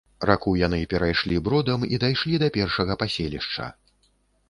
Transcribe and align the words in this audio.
Раку 0.27 0.53
яны 0.61 0.79
перайшлі 0.93 1.37
бродам 1.49 1.85
і 1.93 2.01
дайшлі 2.07 2.43
да 2.47 2.51
першага 2.59 3.01
паселішча. 3.07 3.73